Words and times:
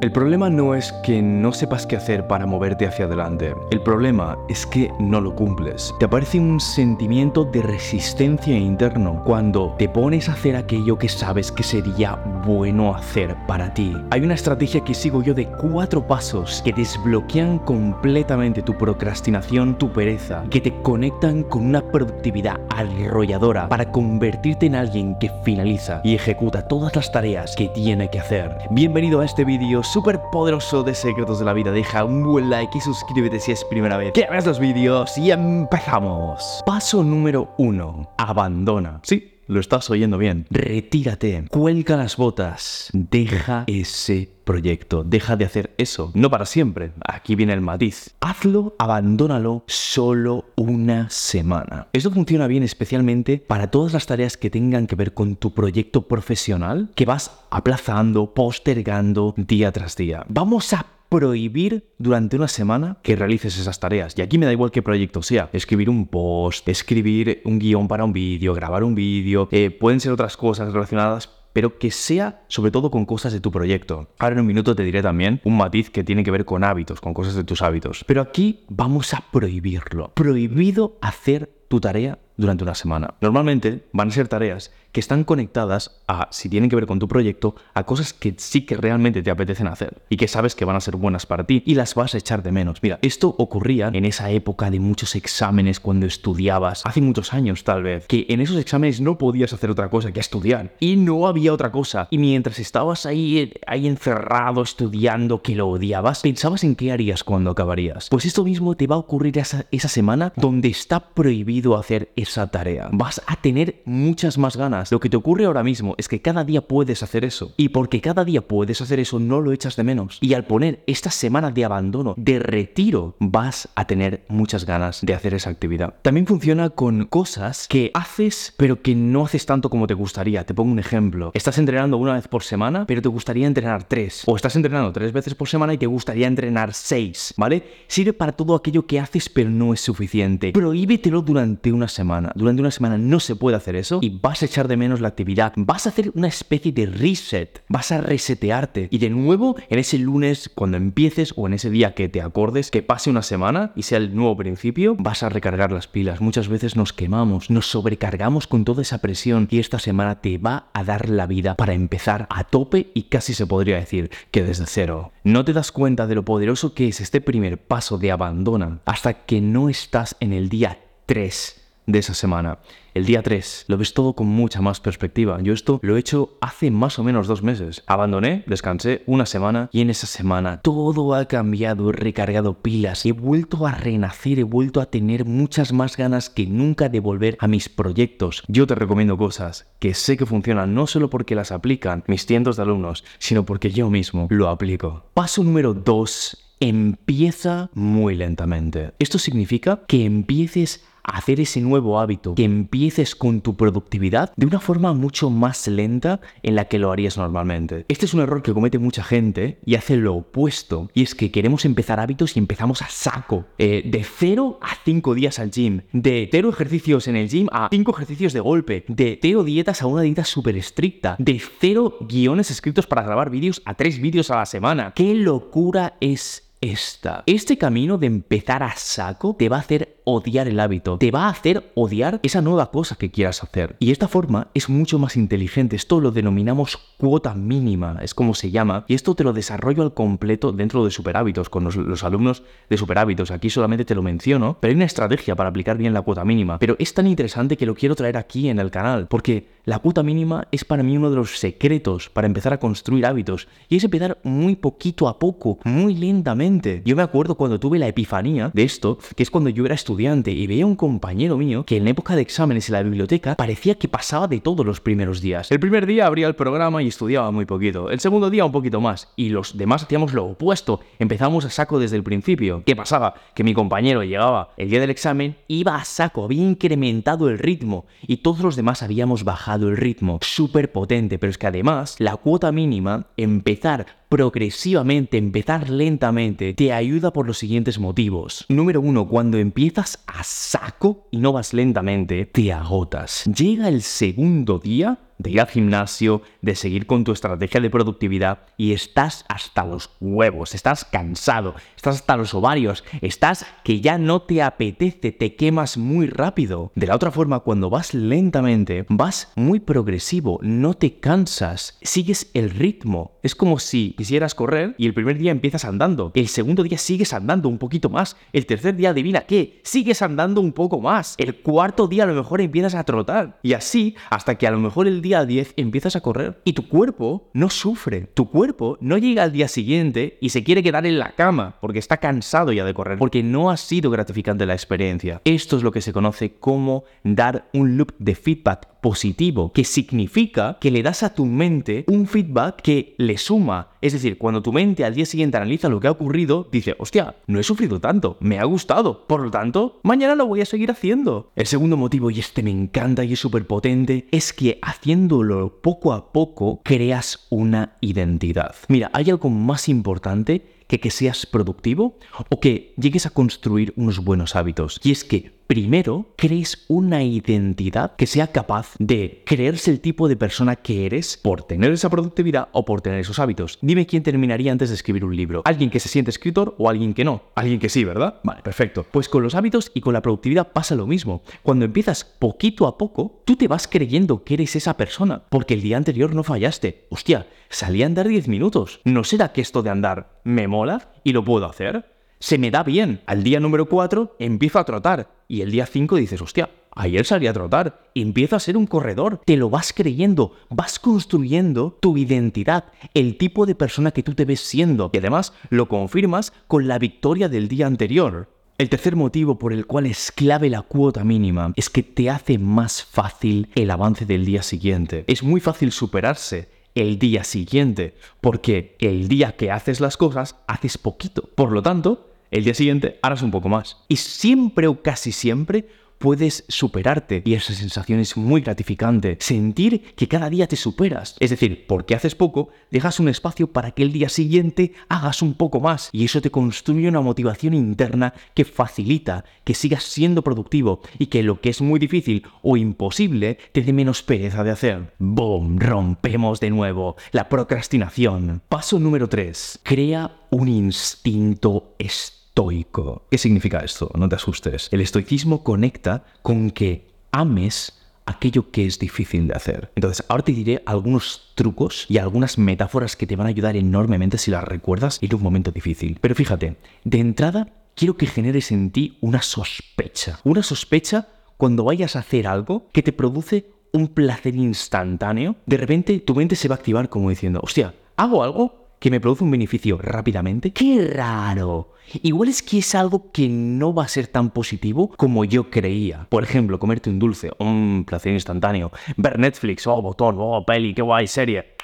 El 0.00 0.12
problema 0.12 0.48
no 0.48 0.74
es 0.74 0.92
que 1.02 1.20
no 1.20 1.52
sepas 1.52 1.86
qué 1.86 1.94
hacer 1.94 2.26
para 2.26 2.46
moverte 2.46 2.86
hacia 2.86 3.04
adelante. 3.04 3.54
El 3.70 3.82
problema 3.82 4.38
es 4.48 4.64
que 4.64 4.90
no 4.98 5.20
lo 5.20 5.34
cumples. 5.34 5.94
Te 5.98 6.06
aparece 6.06 6.40
un 6.40 6.58
sentimiento 6.58 7.44
de 7.44 7.60
resistencia 7.60 8.56
interno 8.56 9.22
cuando 9.26 9.74
te 9.76 9.90
pones 9.90 10.30
a 10.30 10.32
hacer 10.32 10.56
aquello 10.56 10.96
que 10.96 11.10
sabes 11.10 11.52
que 11.52 11.62
sería 11.62 12.14
bueno 12.46 12.94
hacer 12.94 13.36
para 13.46 13.74
ti. 13.74 13.94
Hay 14.10 14.22
una 14.22 14.32
estrategia 14.32 14.82
que 14.82 14.94
sigo 14.94 15.22
yo 15.22 15.34
de 15.34 15.44
cuatro 15.46 16.06
pasos 16.06 16.62
que 16.64 16.72
desbloquean 16.72 17.58
completamente 17.58 18.62
tu 18.62 18.78
procrastinación, 18.78 19.76
tu 19.76 19.92
pereza, 19.92 20.44
que 20.48 20.62
te 20.62 20.80
conectan 20.80 21.42
con 21.42 21.66
una 21.66 21.82
productividad 21.82 22.58
arrolladora 22.70 23.68
para 23.68 23.92
convertirte 23.92 24.64
en 24.64 24.76
alguien 24.76 25.18
que 25.18 25.30
finaliza 25.44 26.00
y 26.04 26.14
ejecuta 26.14 26.66
todas 26.66 26.96
las 26.96 27.12
tareas 27.12 27.54
que 27.54 27.68
tiene 27.68 28.08
que 28.08 28.20
hacer. 28.20 28.56
Bienvenido 28.70 29.20
a 29.20 29.26
este 29.26 29.44
vídeo 29.44 29.82
súper 29.92 30.20
poderoso 30.30 30.84
de 30.84 30.94
Secretos 30.94 31.40
de 31.40 31.44
la 31.44 31.52
Vida. 31.52 31.72
Deja 31.72 32.04
un 32.04 32.22
buen 32.22 32.48
like 32.48 32.78
y 32.78 32.80
suscríbete 32.80 33.40
si 33.40 33.50
es 33.52 33.64
primera 33.64 33.96
vez 33.96 34.12
que 34.12 34.26
ves 34.30 34.46
los 34.46 34.60
vídeos 34.60 35.18
y 35.18 35.32
empezamos. 35.32 36.62
Paso 36.64 37.02
número 37.02 37.48
uno. 37.58 38.08
Abandona. 38.16 39.00
Sí. 39.02 39.39
Lo 39.50 39.58
estás 39.58 39.90
oyendo 39.90 40.16
bien. 40.16 40.46
Retírate, 40.48 41.44
cuelga 41.50 41.96
las 41.96 42.16
botas, 42.16 42.88
deja 42.92 43.64
ese 43.66 44.30
proyecto, 44.44 45.02
deja 45.02 45.36
de 45.36 45.44
hacer 45.44 45.74
eso, 45.76 46.12
no 46.14 46.30
para 46.30 46.46
siempre. 46.46 46.92
Aquí 47.04 47.34
viene 47.34 47.54
el 47.54 47.60
matiz. 47.60 48.14
Hazlo, 48.20 48.76
abandónalo 48.78 49.64
solo 49.66 50.44
una 50.54 51.10
semana. 51.10 51.88
Esto 51.92 52.12
funciona 52.12 52.46
bien 52.46 52.62
especialmente 52.62 53.38
para 53.44 53.72
todas 53.72 53.92
las 53.92 54.06
tareas 54.06 54.36
que 54.36 54.50
tengan 54.50 54.86
que 54.86 54.94
ver 54.94 55.14
con 55.14 55.34
tu 55.34 55.52
proyecto 55.52 56.06
profesional 56.06 56.92
que 56.94 57.04
vas 57.04 57.32
aplazando, 57.50 58.32
postergando 58.32 59.34
día 59.36 59.72
tras 59.72 59.96
día. 59.96 60.24
Vamos 60.28 60.72
a 60.74 60.86
prohibir 61.10 61.92
durante 61.98 62.36
una 62.36 62.48
semana 62.48 62.96
que 63.02 63.16
realices 63.16 63.58
esas 63.58 63.80
tareas. 63.80 64.14
Y 64.16 64.22
aquí 64.22 64.38
me 64.38 64.46
da 64.46 64.52
igual 64.52 64.70
qué 64.70 64.80
proyecto 64.80 65.22
sea. 65.22 65.50
Escribir 65.52 65.90
un 65.90 66.06
post, 66.06 66.66
escribir 66.68 67.42
un 67.44 67.58
guion 67.58 67.88
para 67.88 68.04
un 68.04 68.12
vídeo, 68.14 68.54
grabar 68.54 68.84
un 68.84 68.94
vídeo, 68.94 69.48
eh, 69.50 69.70
pueden 69.70 70.00
ser 70.00 70.12
otras 70.12 70.36
cosas 70.36 70.72
relacionadas, 70.72 71.28
pero 71.52 71.78
que 71.78 71.90
sea 71.90 72.44
sobre 72.46 72.70
todo 72.70 72.92
con 72.92 73.06
cosas 73.06 73.32
de 73.32 73.40
tu 73.40 73.50
proyecto. 73.50 74.08
Ahora 74.20 74.34
en 74.34 74.40
un 74.40 74.46
minuto 74.46 74.76
te 74.76 74.84
diré 74.84 75.02
también 75.02 75.40
un 75.44 75.56
matiz 75.56 75.90
que 75.90 76.04
tiene 76.04 76.22
que 76.22 76.30
ver 76.30 76.44
con 76.44 76.62
hábitos, 76.62 77.00
con 77.00 77.12
cosas 77.12 77.34
de 77.34 77.42
tus 77.42 77.60
hábitos. 77.60 78.04
Pero 78.06 78.22
aquí 78.22 78.64
vamos 78.68 79.12
a 79.12 79.24
prohibirlo. 79.32 80.12
Prohibido 80.14 80.96
hacer 81.02 81.50
tu 81.66 81.80
tarea 81.80 82.18
durante 82.40 82.64
una 82.64 82.74
semana. 82.74 83.14
Normalmente 83.20 83.84
van 83.92 84.08
a 84.08 84.12
ser 84.12 84.28
tareas 84.28 84.72
que 84.92 85.00
están 85.00 85.24
conectadas 85.24 86.00
a, 86.08 86.28
si 86.32 86.48
tienen 86.48 86.68
que 86.68 86.76
ver 86.76 86.86
con 86.86 86.98
tu 86.98 87.08
proyecto, 87.08 87.54
a 87.74 87.84
cosas 87.84 88.12
que 88.12 88.34
sí 88.38 88.62
que 88.66 88.76
realmente 88.76 89.22
te 89.22 89.30
apetecen 89.30 89.68
hacer 89.68 90.02
y 90.08 90.16
que 90.16 90.28
sabes 90.28 90.54
que 90.54 90.64
van 90.64 90.76
a 90.76 90.80
ser 90.80 90.96
buenas 90.96 91.26
para 91.26 91.44
ti 91.44 91.62
y 91.64 91.74
las 91.74 91.94
vas 91.94 92.14
a 92.14 92.18
echar 92.18 92.42
de 92.42 92.52
menos. 92.52 92.82
Mira, 92.82 92.98
esto 93.02 93.34
ocurría 93.38 93.90
en 93.92 94.04
esa 94.04 94.30
época 94.30 94.70
de 94.70 94.80
muchos 94.80 95.14
exámenes 95.14 95.80
cuando 95.80 96.06
estudiabas, 96.06 96.84
hace 96.84 97.00
muchos 97.00 97.32
años 97.32 97.64
tal 97.64 97.82
vez, 97.82 98.06
que 98.06 98.26
en 98.28 98.40
esos 98.40 98.56
exámenes 98.56 99.00
no 99.00 99.18
podías 99.18 99.52
hacer 99.52 99.70
otra 99.70 99.90
cosa 99.90 100.12
que 100.12 100.20
estudiar 100.20 100.74
y 100.80 100.96
no 100.96 101.26
había 101.26 101.52
otra 101.52 101.70
cosa. 101.70 102.08
Y 102.10 102.18
mientras 102.18 102.58
estabas 102.58 103.06
ahí, 103.06 103.52
ahí 103.66 103.86
encerrado 103.86 104.62
estudiando 104.62 105.42
que 105.42 105.54
lo 105.54 105.68
odiabas, 105.68 106.22
pensabas 106.22 106.64
en 106.64 106.74
qué 106.74 106.92
harías 106.92 107.22
cuando 107.22 107.50
acabarías. 107.50 108.08
Pues 108.08 108.24
esto 108.24 108.44
mismo 108.44 108.76
te 108.76 108.86
va 108.86 108.96
a 108.96 108.98
ocurrir 108.98 109.38
esa, 109.38 109.66
esa 109.70 109.88
semana 109.88 110.32
donde 110.36 110.68
está 110.68 111.10
prohibido 111.10 111.76
hacer 111.76 112.10
esa 112.30 112.46
tarea. 112.46 112.88
Vas 112.92 113.20
a 113.26 113.36
tener 113.36 113.82
muchas 113.84 114.38
más 114.38 114.56
ganas. 114.56 114.90
Lo 114.92 115.00
que 115.00 115.10
te 115.10 115.16
ocurre 115.16 115.44
ahora 115.44 115.62
mismo 115.62 115.94
es 115.98 116.08
que 116.08 116.22
cada 116.22 116.44
día 116.44 116.62
puedes 116.62 117.02
hacer 117.02 117.24
eso. 117.24 117.54
Y 117.56 117.70
porque 117.70 118.00
cada 118.00 118.24
día 118.24 118.46
puedes 118.46 118.80
hacer 118.80 119.00
eso, 119.00 119.18
no 119.18 119.40
lo 119.40 119.52
echas 119.52 119.76
de 119.76 119.84
menos. 119.84 120.18
Y 120.20 120.34
al 120.34 120.44
poner 120.44 120.82
esta 120.86 121.10
semana 121.10 121.50
de 121.50 121.64
abandono, 121.64 122.14
de 122.16 122.38
retiro, 122.38 123.16
vas 123.18 123.68
a 123.74 123.86
tener 123.86 124.24
muchas 124.28 124.64
ganas 124.64 125.00
de 125.02 125.14
hacer 125.14 125.34
esa 125.34 125.50
actividad. 125.50 125.94
También 126.02 126.26
funciona 126.26 126.70
con 126.70 127.06
cosas 127.06 127.66
que 127.68 127.90
haces, 127.94 128.54
pero 128.56 128.80
que 128.80 128.94
no 128.94 129.24
haces 129.24 129.46
tanto 129.46 129.70
como 129.70 129.86
te 129.86 129.94
gustaría. 129.94 130.44
Te 130.44 130.54
pongo 130.54 130.72
un 130.72 130.78
ejemplo. 130.78 131.32
Estás 131.34 131.58
entrenando 131.58 131.96
una 131.96 132.14
vez 132.14 132.28
por 132.28 132.42
semana, 132.42 132.86
pero 132.86 133.02
te 133.02 133.08
gustaría 133.08 133.46
entrenar 133.46 133.84
tres. 133.84 134.22
O 134.26 134.36
estás 134.36 134.54
entrenando 134.54 134.92
tres 134.92 135.12
veces 135.12 135.34
por 135.34 135.48
semana 135.48 135.74
y 135.74 135.78
te 135.78 135.86
gustaría 135.86 136.26
entrenar 136.26 136.74
seis, 136.74 137.34
¿vale? 137.36 137.64
Sirve 137.88 138.12
para 138.12 138.32
todo 138.32 138.54
aquello 138.54 138.86
que 138.86 139.00
haces, 139.00 139.28
pero 139.28 139.50
no 139.50 139.74
es 139.74 139.80
suficiente. 139.80 140.52
Prohíbetelo 140.52 141.22
durante 141.22 141.72
una 141.72 141.88
semana. 141.88 142.09
Durante 142.34 142.62
una 142.62 142.70
semana 142.70 142.98
no 142.98 143.20
se 143.20 143.36
puede 143.36 143.56
hacer 143.56 143.76
eso 143.76 144.00
y 144.02 144.10
vas 144.10 144.42
a 144.42 144.46
echar 144.46 144.68
de 144.68 144.76
menos 144.76 145.00
la 145.00 145.08
actividad. 145.08 145.52
Vas 145.56 145.86
a 145.86 145.90
hacer 145.90 146.10
una 146.14 146.28
especie 146.28 146.72
de 146.72 146.86
reset. 146.86 147.62
Vas 147.68 147.92
a 147.92 148.00
resetearte. 148.00 148.88
Y 148.90 148.98
de 148.98 149.10
nuevo, 149.10 149.56
en 149.68 149.78
ese 149.78 149.98
lunes, 149.98 150.50
cuando 150.52 150.76
empieces 150.76 151.32
o 151.36 151.46
en 151.46 151.54
ese 151.54 151.70
día 151.70 151.94
que 151.94 152.08
te 152.08 152.20
acordes, 152.20 152.70
que 152.70 152.82
pase 152.82 153.10
una 153.10 153.22
semana 153.22 153.72
y 153.76 153.82
sea 153.82 153.98
el 153.98 154.14
nuevo 154.14 154.36
principio, 154.36 154.96
vas 154.98 155.22
a 155.22 155.28
recargar 155.28 155.72
las 155.72 155.86
pilas. 155.86 156.20
Muchas 156.20 156.48
veces 156.48 156.76
nos 156.76 156.92
quemamos, 156.92 157.50
nos 157.50 157.66
sobrecargamos 157.66 158.46
con 158.46 158.64
toda 158.64 158.82
esa 158.82 158.98
presión 158.98 159.46
y 159.50 159.58
esta 159.58 159.78
semana 159.78 160.20
te 160.20 160.38
va 160.38 160.68
a 160.72 160.84
dar 160.84 161.08
la 161.08 161.26
vida 161.26 161.54
para 161.54 161.74
empezar 161.74 162.26
a 162.30 162.44
tope 162.44 162.90
y 162.94 163.04
casi 163.04 163.34
se 163.34 163.46
podría 163.46 163.76
decir 163.76 164.10
que 164.30 164.42
desde 164.42 164.66
cero. 164.66 165.12
No 165.24 165.44
te 165.44 165.52
das 165.52 165.72
cuenta 165.72 166.06
de 166.06 166.14
lo 166.14 166.24
poderoso 166.24 166.74
que 166.74 166.88
es 166.88 167.00
este 167.00 167.20
primer 167.20 167.58
paso 167.58 167.98
de 167.98 168.10
abandona 168.10 168.80
hasta 168.84 169.24
que 169.24 169.40
no 169.40 169.68
estás 169.68 170.16
en 170.20 170.32
el 170.32 170.48
día 170.48 170.78
3 171.06 171.59
de 171.92 171.98
esa 171.98 172.14
semana. 172.14 172.58
El 172.92 173.06
día 173.06 173.22
3 173.22 173.66
lo 173.68 173.78
ves 173.78 173.94
todo 173.94 174.14
con 174.14 174.26
mucha 174.26 174.60
más 174.60 174.80
perspectiva. 174.80 175.38
Yo 175.40 175.52
esto 175.52 175.78
lo 175.82 175.96
he 175.96 176.00
hecho 176.00 176.36
hace 176.40 176.70
más 176.70 176.98
o 176.98 177.04
menos 177.04 177.28
dos 177.28 177.42
meses. 177.42 177.84
Abandoné, 177.86 178.42
descansé 178.46 179.02
una 179.06 179.26
semana 179.26 179.68
y 179.72 179.80
en 179.80 179.90
esa 179.90 180.06
semana 180.06 180.60
todo 180.60 181.14
ha 181.14 181.24
cambiado, 181.26 181.90
he 181.90 181.92
recargado 181.92 182.54
pilas, 182.54 183.06
he 183.06 183.12
vuelto 183.12 183.66
a 183.66 183.72
renacer, 183.72 184.40
he 184.40 184.44
vuelto 184.44 184.80
a 184.80 184.86
tener 184.86 185.24
muchas 185.24 185.72
más 185.72 185.96
ganas 185.96 186.30
que 186.30 186.46
nunca 186.46 186.88
de 186.88 187.00
volver 187.00 187.36
a 187.40 187.46
mis 187.46 187.68
proyectos. 187.68 188.42
Yo 188.48 188.66
te 188.66 188.74
recomiendo 188.74 189.16
cosas 189.16 189.68
que 189.78 189.94
sé 189.94 190.16
que 190.16 190.26
funcionan 190.26 190.74
no 190.74 190.86
solo 190.86 191.10
porque 191.10 191.34
las 191.34 191.52
aplican 191.52 192.02
mis 192.06 192.26
cientos 192.26 192.56
de 192.56 192.62
alumnos, 192.62 193.04
sino 193.18 193.46
porque 193.46 193.70
yo 193.70 193.88
mismo 193.88 194.26
lo 194.30 194.48
aplico. 194.48 195.04
Paso 195.14 195.44
número 195.44 195.74
2 195.74 196.50
empieza 196.60 197.70
muy 197.72 198.14
lentamente. 198.14 198.92
Esto 198.98 199.18
significa 199.18 199.80
que 199.88 200.04
empieces 200.04 200.84
hacer 201.02 201.40
ese 201.40 201.60
nuevo 201.60 202.00
hábito, 202.00 202.34
que 202.34 202.44
empieces 202.44 203.14
con 203.14 203.40
tu 203.40 203.56
productividad 203.56 204.32
de 204.36 204.46
una 204.46 204.60
forma 204.60 204.92
mucho 204.92 205.30
más 205.30 205.66
lenta 205.68 206.20
en 206.42 206.54
la 206.54 206.66
que 206.66 206.78
lo 206.78 206.92
harías 206.92 207.16
normalmente. 207.16 207.84
Este 207.88 208.06
es 208.06 208.14
un 208.14 208.20
error 208.20 208.42
que 208.42 208.54
comete 208.54 208.78
mucha 208.78 209.02
gente 209.02 209.58
y 209.64 209.74
hace 209.74 209.96
lo 209.96 210.14
opuesto, 210.14 210.90
y 210.94 211.02
es 211.02 211.14
que 211.14 211.30
queremos 211.30 211.64
empezar 211.64 212.00
hábitos 212.00 212.36
y 212.36 212.38
empezamos 212.38 212.82
a 212.82 212.88
saco, 212.88 213.46
eh, 213.58 213.82
de 213.84 214.04
0 214.04 214.58
a 214.62 214.76
5 214.84 215.14
días 215.14 215.38
al 215.38 215.50
gym, 215.50 215.82
de 215.92 216.28
0 216.30 216.50
ejercicios 216.50 217.08
en 217.08 217.16
el 217.16 217.28
gym 217.28 217.48
a 217.52 217.68
5 217.70 217.92
ejercicios 217.92 218.32
de 218.32 218.40
golpe, 218.40 218.84
de 218.88 219.18
0 219.20 219.44
dietas 219.44 219.82
a 219.82 219.86
una 219.86 220.02
dieta 220.02 220.24
súper 220.24 220.56
estricta, 220.56 221.16
de 221.18 221.40
0 221.60 221.98
guiones 222.00 222.50
escritos 222.50 222.86
para 222.86 223.02
grabar 223.02 223.30
vídeos 223.30 223.62
a 223.64 223.74
3 223.74 224.00
vídeos 224.00 224.30
a 224.30 224.36
la 224.36 224.46
semana. 224.46 224.92
¿Qué 224.94 225.14
locura 225.14 225.94
es 226.00 226.50
esta. 226.60 227.22
Este 227.26 227.56
camino 227.56 227.96
de 227.96 228.06
empezar 228.06 228.62
a 228.62 228.76
saco 228.76 229.34
te 229.38 229.48
va 229.48 229.56
a 229.56 229.60
hacer 229.60 229.99
odiar 230.10 230.48
el 230.48 230.60
hábito, 230.60 230.98
te 230.98 231.10
va 231.10 231.26
a 231.26 231.30
hacer 231.30 231.72
odiar 231.74 232.20
esa 232.22 232.42
nueva 232.42 232.70
cosa 232.70 232.96
que 232.96 233.10
quieras 233.10 233.42
hacer. 233.42 233.76
Y 233.78 233.90
esta 233.90 234.08
forma 234.08 234.48
es 234.54 234.68
mucho 234.68 234.98
más 234.98 235.16
inteligente. 235.16 235.76
Esto 235.76 236.00
lo 236.00 236.10
denominamos 236.10 236.76
cuota 236.98 237.34
mínima, 237.34 237.98
es 238.02 238.14
como 238.14 238.34
se 238.34 238.50
llama. 238.50 238.84
Y 238.88 238.94
esto 238.94 239.14
te 239.14 239.24
lo 239.24 239.32
desarrollo 239.32 239.82
al 239.82 239.94
completo 239.94 240.52
dentro 240.52 240.84
de 240.84 240.90
Superhábitos, 240.90 241.48
con 241.48 241.64
los, 241.64 242.04
alumnos 242.04 242.42
de 242.68 242.76
Superhábitos. 242.76 243.30
Aquí 243.30 243.50
solamente 243.50 243.84
te 243.84 243.94
lo 243.94 244.02
menciono, 244.02 244.56
pero 244.60 244.70
hay 244.70 244.76
una 244.76 244.84
estrategia 244.84 245.36
para 245.36 245.48
aplicar 245.48 245.78
bien 245.78 245.94
la 245.94 246.02
cuota 246.02 246.24
mínima. 246.24 246.58
Pero 246.58 246.76
es 246.78 246.92
tan 246.92 247.06
interesante 247.06 247.56
que 247.56 247.66
lo 247.66 247.74
quiero 247.74 247.94
traer 247.94 248.16
aquí 248.16 248.48
en 248.48 248.58
el 248.58 248.70
canal, 248.70 249.06
porque 249.08 249.48
la 249.64 249.78
cuota 249.78 250.02
mínima 250.02 250.48
es 250.50 250.64
para 250.64 250.82
mí 250.82 250.96
uno 250.96 251.10
de 251.10 251.16
los 251.16 251.38
secretos 251.38 252.10
para 252.10 252.26
empezar 252.26 252.52
a 252.52 252.60
construir 252.60 253.06
hábitos. 253.06 253.48
Y 253.68 253.76
es 253.76 253.84
empezar 253.84 254.18
muy 254.22 254.56
poquito 254.56 255.08
a 255.08 255.18
poco, 255.18 255.58
muy 255.64 255.94
lentamente. 255.94 256.82
Yo 256.84 256.96
me 256.96 257.02
acuerdo 257.02 257.36
cuando 257.36 257.60
tuve 257.60 257.78
la 257.78 257.88
epifanía 257.88 258.50
de 258.52 258.64
esto, 258.64 258.98
que 259.14 259.22
es 259.22 259.30
cuando 259.30 259.50
yo 259.50 259.64
era 259.64 259.74
estudiante 259.74 259.99
y 260.00 260.46
veía 260.46 260.64
a 260.64 260.66
un 260.66 260.76
compañero 260.76 261.36
mío 261.36 261.64
que 261.66 261.76
en 261.76 261.86
época 261.86 262.16
de 262.16 262.22
exámenes 262.22 262.68
en 262.68 262.72
la 262.72 262.82
biblioteca 262.82 263.34
parecía 263.34 263.74
que 263.74 263.86
pasaba 263.86 264.28
de 264.28 264.40
todos 264.40 264.64
los 264.64 264.80
primeros 264.80 265.20
días. 265.20 265.50
El 265.50 265.60
primer 265.60 265.84
día 265.84 266.06
abría 266.06 266.26
el 266.26 266.34
programa 266.34 266.82
y 266.82 266.88
estudiaba 266.88 267.30
muy 267.30 267.44
poquito. 267.44 267.90
El 267.90 268.00
segundo 268.00 268.30
día 268.30 268.46
un 268.46 268.52
poquito 268.52 268.80
más. 268.80 269.12
Y 269.14 269.28
los 269.28 269.58
demás 269.58 269.82
hacíamos 269.82 270.14
lo 270.14 270.24
opuesto. 270.24 270.80
Empezamos 270.98 271.44
a 271.44 271.50
saco 271.50 271.78
desde 271.78 271.96
el 271.96 272.02
principio. 272.02 272.62
¿Qué 272.64 272.74
pasaba? 272.74 273.14
Que 273.34 273.44
mi 273.44 273.52
compañero 273.52 274.02
llegaba 274.02 274.54
el 274.56 274.70
día 274.70 274.80
del 274.80 274.88
examen, 274.88 275.36
iba 275.48 275.76
a 275.76 275.84
saco, 275.84 276.24
había 276.24 276.42
incrementado 276.42 277.28
el 277.28 277.38
ritmo 277.38 277.84
y 278.00 278.18
todos 278.18 278.40
los 278.40 278.56
demás 278.56 278.82
habíamos 278.82 279.24
bajado 279.24 279.68
el 279.68 279.76
ritmo. 279.76 280.18
Súper 280.22 280.72
potente, 280.72 281.18
pero 281.18 281.30
es 281.30 281.36
que 281.36 281.46
además 281.46 281.96
la 281.98 282.16
cuota 282.16 282.52
mínima, 282.52 283.08
empezar 283.18 283.99
progresivamente, 284.10 285.18
empezar 285.18 285.70
lentamente, 285.70 286.52
te 286.52 286.72
ayuda 286.72 287.12
por 287.12 287.28
los 287.28 287.38
siguientes 287.38 287.78
motivos. 287.78 288.44
Número 288.48 288.80
uno, 288.80 289.06
cuando 289.06 289.38
empiezas 289.38 290.02
a 290.08 290.24
saco 290.24 291.06
y 291.12 291.18
no 291.18 291.32
vas 291.32 291.54
lentamente, 291.54 292.26
te 292.26 292.52
agotas. 292.52 293.24
Llega 293.24 293.68
el 293.68 293.82
segundo 293.82 294.58
día 294.58 294.98
de 295.20 295.30
ir 295.30 295.40
al 295.40 295.48
gimnasio, 295.48 296.22
de 296.40 296.54
seguir 296.54 296.86
con 296.86 297.04
tu 297.04 297.12
estrategia 297.12 297.60
de 297.60 297.68
productividad 297.68 298.38
y 298.56 298.72
estás 298.72 299.26
hasta 299.28 299.64
los 299.66 299.90
huevos, 300.00 300.54
estás 300.54 300.86
cansado, 300.86 301.54
estás 301.76 301.96
hasta 301.96 302.16
los 302.16 302.32
ovarios, 302.32 302.84
estás 303.02 303.44
que 303.62 303.82
ya 303.82 303.98
no 303.98 304.22
te 304.22 304.42
apetece, 304.42 305.12
te 305.12 305.36
quemas 305.36 305.76
muy 305.76 306.06
rápido. 306.06 306.72
De 306.74 306.86
la 306.86 306.96
otra 306.96 307.10
forma, 307.10 307.40
cuando 307.40 307.68
vas 307.68 307.92
lentamente, 307.92 308.86
vas 308.88 309.30
muy 309.36 309.60
progresivo, 309.60 310.40
no 310.42 310.72
te 310.72 310.98
cansas, 311.00 311.78
sigues 311.82 312.30
el 312.32 312.48
ritmo. 312.48 313.18
Es 313.22 313.34
como 313.34 313.58
si 313.58 313.94
quisieras 313.98 314.34
correr 314.34 314.74
y 314.78 314.86
el 314.86 314.94
primer 314.94 315.18
día 315.18 315.32
empiezas 315.32 315.66
andando, 315.66 316.12
el 316.14 316.28
segundo 316.28 316.62
día 316.62 316.78
sigues 316.78 317.12
andando 317.12 317.48
un 317.48 317.58
poquito 317.58 317.90
más, 317.90 318.16
el 318.32 318.46
tercer 318.46 318.76
día 318.76 318.90
adivina 318.90 319.22
qué, 319.22 319.60
sigues 319.64 320.00
andando 320.00 320.40
un 320.40 320.52
poco 320.52 320.80
más, 320.80 321.14
el 321.18 321.36
cuarto 321.36 321.88
día 321.88 322.04
a 322.04 322.06
lo 322.06 322.14
mejor 322.14 322.40
empiezas 322.40 322.74
a 322.74 322.84
trotar 322.84 323.38
y 323.42 323.52
así 323.52 323.96
hasta 324.08 324.36
que 324.36 324.46
a 324.46 324.50
lo 324.50 324.58
mejor 324.58 324.86
el 324.86 325.02
día 325.02 325.10
día 325.10 325.24
10 325.24 325.54
empiezas 325.56 325.96
a 325.96 326.00
correr 326.00 326.40
y 326.44 326.52
tu 326.52 326.68
cuerpo 326.68 327.30
no 327.32 327.50
sufre. 327.50 328.08
Tu 328.14 328.30
cuerpo 328.30 328.78
no 328.80 328.96
llega 328.96 329.24
al 329.24 329.32
día 329.32 329.48
siguiente 329.48 330.18
y 330.20 330.28
se 330.28 330.44
quiere 330.44 330.62
quedar 330.62 330.86
en 330.86 331.00
la 331.00 331.16
cama 331.16 331.56
porque 331.60 331.80
está 331.80 331.96
cansado 331.96 332.52
ya 332.52 332.64
de 332.64 332.74
correr, 332.74 332.98
porque 332.98 333.24
no 333.24 333.50
ha 333.50 333.56
sido 333.56 333.90
gratificante 333.90 334.46
la 334.46 334.54
experiencia. 334.54 335.20
Esto 335.24 335.56
es 335.56 335.64
lo 335.64 335.72
que 335.72 335.80
se 335.80 335.92
conoce 335.92 336.34
como 336.34 336.84
dar 337.02 337.48
un 337.52 337.76
loop 337.76 337.92
de 337.98 338.14
feedback 338.14 338.79
positivo, 338.80 339.52
que 339.52 339.64
significa 339.64 340.58
que 340.60 340.70
le 340.70 340.82
das 340.82 341.02
a 341.02 341.14
tu 341.14 341.26
mente 341.26 341.84
un 341.88 342.06
feedback 342.06 342.62
que 342.62 342.94
le 342.98 343.18
suma. 343.18 343.68
Es 343.80 343.92
decir, 343.92 344.18
cuando 344.18 344.42
tu 344.42 344.52
mente 344.52 344.84
al 344.84 344.94
día 344.94 345.06
siguiente 345.06 345.36
analiza 345.36 345.68
lo 345.68 345.80
que 345.80 345.88
ha 345.88 345.92
ocurrido, 345.92 346.48
dice, 346.50 346.76
hostia, 346.78 347.16
no 347.26 347.40
he 347.40 347.42
sufrido 347.42 347.80
tanto, 347.80 348.16
me 348.20 348.38
ha 348.38 348.44
gustado, 348.44 349.06
por 349.06 349.22
lo 349.22 349.30
tanto, 349.30 349.80
mañana 349.82 350.14
lo 350.14 350.26
voy 350.26 350.40
a 350.40 350.46
seguir 350.46 350.70
haciendo. 350.70 351.30
El 351.36 351.46
segundo 351.46 351.76
motivo, 351.76 352.10
y 352.10 352.20
este 352.20 352.42
me 352.42 352.50
encanta 352.50 353.04
y 353.04 353.14
es 353.14 353.18
súper 353.18 353.46
potente, 353.46 354.06
es 354.10 354.32
que 354.32 354.58
haciéndolo 354.62 355.60
poco 355.60 355.92
a 355.92 356.12
poco 356.12 356.60
creas 356.64 357.26
una 357.30 357.76
identidad. 357.80 358.54
Mira, 358.68 358.90
hay 358.92 359.10
algo 359.10 359.30
más 359.30 359.68
importante 359.68 360.60
que 360.66 360.78
que 360.78 360.90
seas 360.90 361.26
productivo 361.26 361.98
o 362.28 362.38
que 362.38 362.74
llegues 362.76 363.04
a 363.04 363.10
construir 363.10 363.72
unos 363.76 363.98
buenos 363.98 364.36
hábitos. 364.36 364.80
Y 364.84 364.92
es 364.92 365.02
que 365.02 365.39
primero 365.50 366.06
crees 366.16 366.64
una 366.68 367.02
identidad 367.02 367.96
que 367.96 368.06
sea 368.06 368.28
capaz 368.28 368.76
de 368.78 369.24
creerse 369.26 369.72
el 369.72 369.80
tipo 369.80 370.06
de 370.06 370.14
persona 370.14 370.54
que 370.54 370.86
eres 370.86 371.16
por 371.16 371.42
tener 371.42 371.72
esa 371.72 371.90
productividad 371.90 372.50
o 372.52 372.64
por 372.64 372.82
tener 372.82 373.00
esos 373.00 373.18
hábitos. 373.18 373.58
Dime 373.60 373.84
quién 373.84 374.04
terminaría 374.04 374.52
antes 374.52 374.68
de 374.68 374.76
escribir 374.76 375.04
un 375.04 375.16
libro. 375.16 375.42
¿Alguien 375.44 375.68
que 375.68 375.80
se 375.80 375.88
siente 375.88 376.12
escritor 376.12 376.54
o 376.56 376.68
alguien 376.68 376.94
que 376.94 377.04
no? 377.04 377.24
Alguien 377.34 377.58
que 377.58 377.68
sí, 377.68 377.82
¿verdad? 377.82 378.20
Vale, 378.22 378.42
perfecto. 378.42 378.86
Pues 378.92 379.08
con 379.08 379.24
los 379.24 379.34
hábitos 379.34 379.72
y 379.74 379.80
con 379.80 379.92
la 379.92 380.02
productividad 380.02 380.52
pasa 380.52 380.76
lo 380.76 380.86
mismo. 380.86 381.24
Cuando 381.42 381.64
empiezas 381.64 382.04
poquito 382.04 382.68
a 382.68 382.78
poco, 382.78 383.20
tú 383.24 383.34
te 383.34 383.48
vas 383.48 383.66
creyendo 383.66 384.22
que 384.22 384.34
eres 384.34 384.54
esa 384.54 384.76
persona 384.76 385.24
porque 385.30 385.54
el 385.54 385.62
día 385.62 385.78
anterior 385.78 386.14
no 386.14 386.22
fallaste. 386.22 386.86
Hostia, 386.90 387.26
salí 387.48 387.82
a 387.82 387.86
andar 387.86 388.06
10 388.06 388.28
minutos. 388.28 388.80
¿No 388.84 389.02
será 389.02 389.32
que 389.32 389.40
esto 389.40 389.64
de 389.64 389.70
andar 389.70 390.20
me 390.22 390.46
mola 390.46 390.92
y 391.02 391.12
lo 391.12 391.24
puedo 391.24 391.46
hacer? 391.46 391.89
Se 392.22 392.36
me 392.36 392.50
da 392.50 392.62
bien. 392.62 393.00
Al 393.06 393.22
día 393.22 393.40
número 393.40 393.66
4 393.66 394.16
empiezo 394.18 394.58
a 394.58 394.64
trotar 394.64 395.10
y 395.26 395.40
el 395.40 395.50
día 395.50 395.64
5 395.64 395.96
dices, 395.96 396.20
hostia, 396.20 396.50
ayer 396.70 397.06
salí 397.06 397.26
a 397.26 397.32
trotar, 397.32 397.88
empiezo 397.94 398.36
a 398.36 398.40
ser 398.40 398.58
un 398.58 398.66
corredor, 398.66 399.22
te 399.24 399.38
lo 399.38 399.48
vas 399.48 399.72
creyendo, 399.72 400.34
vas 400.50 400.78
construyendo 400.78 401.78
tu 401.80 401.96
identidad, 401.96 402.66
el 402.92 403.16
tipo 403.16 403.46
de 403.46 403.54
persona 403.54 403.90
que 403.92 404.02
tú 404.02 404.14
te 404.14 404.26
ves 404.26 404.40
siendo 404.40 404.90
y 404.92 404.98
además 404.98 405.32
lo 405.48 405.66
confirmas 405.66 406.34
con 406.46 406.68
la 406.68 406.78
victoria 406.78 407.30
del 407.30 407.48
día 407.48 407.66
anterior. 407.66 408.28
El 408.58 408.68
tercer 408.68 408.96
motivo 408.96 409.38
por 409.38 409.54
el 409.54 409.64
cual 409.64 409.86
es 409.86 410.12
clave 410.12 410.50
la 410.50 410.60
cuota 410.60 411.04
mínima 411.04 411.54
es 411.56 411.70
que 411.70 411.82
te 411.82 412.10
hace 412.10 412.36
más 412.36 412.84
fácil 412.84 413.48
el 413.54 413.70
avance 413.70 414.04
del 414.04 414.26
día 414.26 414.42
siguiente. 414.42 415.04
Es 415.06 415.22
muy 415.22 415.40
fácil 415.40 415.72
superarse 415.72 416.50
el 416.74 416.98
día 416.98 417.24
siguiente, 417.24 417.94
porque 418.20 418.76
el 418.78 419.08
día 419.08 419.36
que 419.36 419.50
haces 419.50 419.80
las 419.80 419.96
cosas 419.96 420.36
haces 420.46 420.76
poquito. 420.76 421.22
Por 421.34 421.52
lo 421.52 421.62
tanto, 421.62 422.09
el 422.30 422.44
día 422.44 422.54
siguiente 422.54 422.98
harás 423.02 423.22
un 423.22 423.30
poco 423.30 423.48
más. 423.48 423.78
Y 423.88 423.96
siempre 423.96 424.66
o 424.66 424.82
casi 424.82 425.12
siempre 425.12 425.66
puedes 426.00 426.46
superarte 426.48 427.22
y 427.26 427.34
esa 427.34 427.52
sensación 427.52 428.00
es 428.00 428.16
muy 428.16 428.40
gratificante. 428.40 429.18
Sentir 429.20 429.94
que 429.94 430.08
cada 430.08 430.30
día 430.30 430.48
te 430.48 430.56
superas. 430.56 431.14
Es 431.20 431.28
decir, 431.28 431.66
porque 431.68 431.94
haces 431.94 432.14
poco, 432.14 432.48
dejas 432.70 432.98
un 433.00 433.10
espacio 433.10 433.48
para 433.48 433.72
que 433.72 433.82
el 433.82 433.92
día 433.92 434.08
siguiente 434.08 434.72
hagas 434.88 435.20
un 435.20 435.34
poco 435.34 435.60
más 435.60 435.90
y 435.92 436.06
eso 436.06 436.22
te 436.22 436.30
construye 436.30 436.88
una 436.88 437.02
motivación 437.02 437.52
interna 437.52 438.14
que 438.34 438.46
facilita 438.46 439.26
que 439.44 439.52
sigas 439.52 439.84
siendo 439.84 440.22
productivo 440.22 440.80
y 440.98 441.06
que 441.06 441.22
lo 441.22 441.42
que 441.42 441.50
es 441.50 441.60
muy 441.60 441.78
difícil 441.78 442.24
o 442.42 442.56
imposible 442.56 443.38
te 443.52 443.60
dé 443.60 443.74
menos 443.74 444.02
pereza 444.02 444.42
de 444.42 444.52
hacer. 444.52 444.94
¡Boom! 444.98 445.60
Rompemos 445.60 446.40
de 446.40 446.48
nuevo 446.48 446.96
la 447.12 447.28
procrastinación. 447.28 448.40
Paso 448.48 448.78
número 448.78 449.06
3. 449.06 449.60
Crea 449.62 450.16
un 450.30 450.48
instinto 450.48 451.74
estoico 451.78 452.19
estoico. 452.30 453.06
¿Qué 453.10 453.18
significa 453.18 453.58
esto? 453.58 453.90
No 453.94 454.08
te 454.08 454.16
asustes. 454.16 454.68
El 454.70 454.80
estoicismo 454.80 455.42
conecta 455.42 456.04
con 456.22 456.50
que 456.50 456.86
ames 457.12 457.76
aquello 458.06 458.50
que 458.50 458.66
es 458.66 458.78
difícil 458.78 459.28
de 459.28 459.34
hacer. 459.34 459.70
Entonces, 459.74 460.04
ahora 460.08 460.24
te 460.24 460.32
diré 460.32 460.62
algunos 460.66 461.32
trucos 461.34 461.86
y 461.88 461.98
algunas 461.98 462.38
metáforas 462.38 462.96
que 462.96 463.06
te 463.06 463.16
van 463.16 463.26
a 463.26 463.30
ayudar 463.30 463.56
enormemente 463.56 464.18
si 464.18 464.30
las 464.30 464.44
recuerdas 464.44 464.98
en 465.00 465.14
un 465.14 465.22
momento 465.22 465.50
difícil. 465.50 465.98
Pero 466.00 466.14
fíjate, 466.14 466.56
de 466.84 466.98
entrada 466.98 467.48
quiero 467.74 467.96
que 467.96 468.06
generes 468.06 468.50
en 468.52 468.70
ti 468.70 468.96
una 469.00 469.22
sospecha. 469.22 470.20
Una 470.24 470.42
sospecha 470.42 471.08
cuando 471.36 471.64
vayas 471.64 471.96
a 471.96 472.00
hacer 472.00 472.26
algo 472.26 472.68
que 472.72 472.82
te 472.82 472.92
produce 472.92 473.50
un 473.72 473.88
placer 473.88 474.34
instantáneo. 474.34 475.36
De 475.46 475.56
repente 475.56 475.98
tu 476.00 476.14
mente 476.14 476.36
se 476.36 476.48
va 476.48 476.56
a 476.56 476.58
activar 476.58 476.88
como 476.88 477.10
diciendo, 477.10 477.40
hostia, 477.42 477.74
hago 477.96 478.22
algo 478.24 478.59
que 478.80 478.90
me 478.90 478.98
produce 478.98 479.22
un 479.22 479.30
beneficio 479.30 479.78
rápidamente, 479.78 480.52
qué 480.52 480.90
raro. 480.92 481.74
Igual 482.02 482.30
es 482.30 482.42
que 482.42 482.58
es 482.58 482.74
algo 482.74 483.12
que 483.12 483.28
no 483.28 483.74
va 483.74 483.84
a 483.84 483.88
ser 483.88 484.06
tan 484.06 484.30
positivo 484.30 484.90
como 484.96 485.24
yo 485.24 485.50
creía. 485.50 486.06
Por 486.08 486.24
ejemplo, 486.24 486.58
comerte 486.58 486.88
un 486.88 486.98
dulce, 486.98 487.30
un 487.38 487.84
placer 487.86 488.12
instantáneo. 488.12 488.72
Ver 488.96 489.18
Netflix, 489.18 489.66
oh, 489.66 489.82
botón, 489.82 490.16
oh, 490.18 490.44
peli, 490.46 490.74
qué 490.74 490.82
guay 490.82 491.06
serie. 491.06 491.56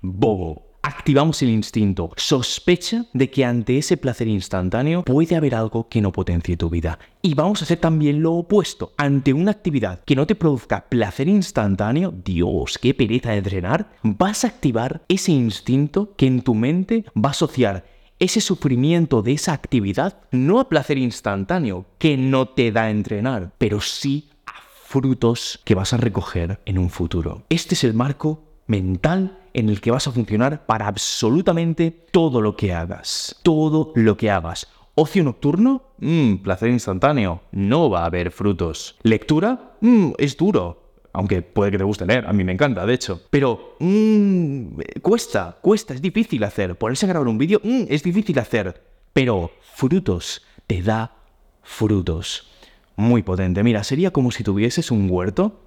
Bobo 0.00 0.63
activamos 0.84 1.40
el 1.42 1.48
instinto. 1.48 2.10
Sospecha 2.16 3.06
de 3.14 3.30
que 3.30 3.44
ante 3.44 3.78
ese 3.78 3.96
placer 3.96 4.28
instantáneo 4.28 5.02
puede 5.02 5.34
haber 5.34 5.54
algo 5.54 5.88
que 5.88 6.00
no 6.00 6.12
potencie 6.12 6.56
tu 6.56 6.68
vida. 6.68 6.98
Y 7.22 7.34
vamos 7.34 7.60
a 7.60 7.64
hacer 7.64 7.78
también 7.78 8.22
lo 8.22 8.34
opuesto. 8.34 8.92
Ante 8.98 9.32
una 9.32 9.50
actividad 9.50 10.04
que 10.04 10.14
no 10.14 10.26
te 10.26 10.34
produzca 10.34 10.84
placer 10.88 11.26
instantáneo, 11.28 12.12
Dios, 12.24 12.78
qué 12.78 12.92
pereza 12.92 13.30
de 13.30 13.38
entrenar, 13.38 13.88
vas 14.02 14.44
a 14.44 14.48
activar 14.48 15.02
ese 15.08 15.32
instinto 15.32 16.12
que 16.16 16.26
en 16.26 16.42
tu 16.42 16.54
mente 16.54 17.04
va 17.16 17.30
a 17.30 17.32
asociar 17.32 17.86
ese 18.18 18.40
sufrimiento 18.40 19.22
de 19.22 19.32
esa 19.32 19.54
actividad 19.54 20.18
no 20.30 20.60
a 20.60 20.68
placer 20.68 20.98
instantáneo 20.98 21.86
que 21.98 22.16
no 22.16 22.48
te 22.48 22.70
da 22.70 22.84
a 22.84 22.90
entrenar, 22.90 23.52
pero 23.58 23.80
sí 23.80 24.30
a 24.46 24.52
frutos 24.86 25.60
que 25.64 25.74
vas 25.74 25.92
a 25.94 25.96
recoger 25.96 26.60
en 26.66 26.78
un 26.78 26.90
futuro. 26.90 27.42
Este 27.48 27.74
es 27.74 27.84
el 27.84 27.94
marco 27.94 28.53
mental 28.66 29.38
en 29.52 29.68
el 29.68 29.80
que 29.80 29.90
vas 29.90 30.06
a 30.06 30.12
funcionar 30.12 30.66
para 30.66 30.86
absolutamente 30.86 31.90
todo 31.90 32.40
lo 32.40 32.56
que 32.56 32.72
hagas. 32.72 33.36
Todo 33.42 33.92
lo 33.94 34.16
que 34.16 34.30
hagas. 34.30 34.68
Ocio 34.96 35.24
nocturno, 35.24 35.82
mmm, 35.98 36.36
placer 36.36 36.70
instantáneo, 36.70 37.42
no 37.52 37.90
va 37.90 38.02
a 38.02 38.06
haber 38.06 38.30
frutos. 38.30 38.96
Lectura, 39.02 39.76
mmm, 39.80 40.12
es 40.18 40.36
duro. 40.36 40.82
Aunque 41.12 41.42
puede 41.42 41.70
que 41.70 41.78
te 41.78 41.84
guste 41.84 42.06
leer, 42.06 42.26
a 42.26 42.32
mí 42.32 42.42
me 42.42 42.52
encanta, 42.52 42.84
de 42.84 42.94
hecho. 42.94 43.20
Pero, 43.30 43.76
mmm, 43.78 44.80
cuesta, 45.00 45.58
cuesta, 45.60 45.94
es 45.94 46.02
difícil 46.02 46.42
hacer. 46.42 46.76
Ponerse 46.76 47.06
a 47.06 47.08
grabar 47.08 47.28
un 47.28 47.38
vídeo, 47.38 47.60
es 47.64 48.02
difícil 48.02 48.38
hacer. 48.38 48.82
Pero 49.12 49.52
frutos, 49.60 50.42
te 50.66 50.82
da 50.82 51.16
frutos. 51.62 52.50
Muy 52.96 53.22
potente. 53.22 53.62
Mira, 53.62 53.84
sería 53.84 54.12
como 54.12 54.32
si 54.32 54.42
tuvieses 54.42 54.90
un 54.90 55.08
huerto, 55.10 55.60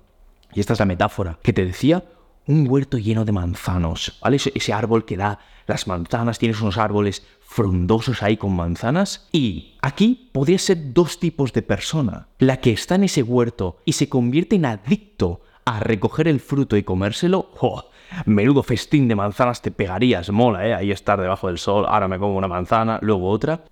y 0.54 0.60
esta 0.60 0.74
es 0.74 0.80
la 0.80 0.86
metáfora 0.86 1.40
que 1.44 1.54
te 1.54 1.66
decía, 1.66 2.04
un 2.48 2.68
huerto 2.68 2.98
lleno 2.98 3.26
de 3.26 3.32
manzanos, 3.32 4.18
¿vale? 4.22 4.38
Ese, 4.38 4.74
árbol 4.74 5.06
que 5.06 5.18
da 5.18 5.40
las 5.68 5.88
manzanas, 5.88 6.40
tienes 6.40 6.62
unos 6.62 6.78
árboles 6.78 7.26
frondosos 7.42 8.24
ahí 8.24 8.38
con 8.38 8.56
manzanas. 8.56 9.28
Y 9.32 9.76
aquí 9.82 10.30
podría 10.32 10.58
ser 10.58 10.94
dos 10.94 11.20
tipos 11.20 11.54
de 11.54 11.62
persona. 11.62 12.28
La 12.40 12.58
que 12.58 12.72
está 12.72 12.96
en 12.96 13.04
ese 13.04 13.24
huerto 13.24 13.78
y 13.86 13.94
se 13.94 14.10
convierte 14.10 14.56
en 14.56 14.66
adicto 14.66 15.42
a 15.66 15.80
recoger 15.82 16.28
el 16.28 16.40
fruto 16.40 16.78
y 16.78 16.84
comérselo. 16.84 17.52
¡Oh! 17.60 17.84
Menudo 18.26 18.64
festín 18.64 19.10
de 19.10 19.16
manzanas 19.16 19.62
te 19.62 19.70
pegarías, 19.70 20.30
mola, 20.30 20.66
¿eh? 20.66 20.74
Ahí 20.74 20.92
estar 20.92 21.20
debajo 21.20 21.48
del 21.48 21.58
sol, 21.58 21.86
ahora 21.90 22.08
me 22.08 22.18
como 22.18 22.38
una 22.38 22.48
manzana, 22.48 23.00
luego 23.02 23.30
otra 23.30 23.66